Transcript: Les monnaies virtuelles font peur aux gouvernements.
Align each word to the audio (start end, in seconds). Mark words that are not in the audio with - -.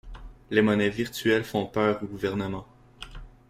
Les 0.49 0.63
monnaies 0.63 0.89
virtuelles 0.89 1.43
font 1.43 1.67
peur 1.67 1.99
aux 2.01 2.07
gouvernements. 2.07 2.65